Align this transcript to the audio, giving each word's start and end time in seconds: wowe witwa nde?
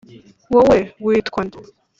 wowe 0.53 0.79
witwa 1.05 1.41
nde? 1.47 1.59